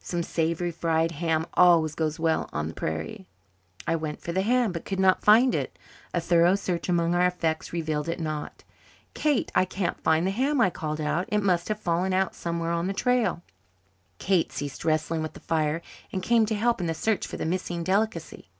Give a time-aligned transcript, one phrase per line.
[0.00, 3.26] Some savoury fried ham always goes well on the prairie."
[3.86, 5.78] I went for the ham but could not find it.
[6.12, 8.64] A thorough search among our effects revealed it not.
[9.14, 11.24] "Kate, I can't find the ham," I called out.
[11.32, 13.40] "It must have fallen out somewhere on the trail."
[14.18, 15.80] Kate ceased wrestling with the fire
[16.12, 18.50] and came to help in the search for the missing delicacy.